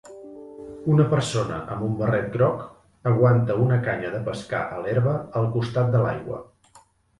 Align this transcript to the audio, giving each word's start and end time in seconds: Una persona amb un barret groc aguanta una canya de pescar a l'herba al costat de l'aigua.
Una 0.93 1.03
persona 1.11 1.59
amb 1.75 1.83
un 1.87 1.93
barret 1.99 2.31
groc 2.37 2.65
aguanta 3.13 3.59
una 3.67 3.79
canya 3.89 4.11
de 4.17 4.23
pescar 4.31 4.65
a 4.79 4.83
l'herba 4.87 5.17
al 5.43 5.49
costat 5.59 5.95
de 5.99 6.05
l'aigua. 6.09 6.45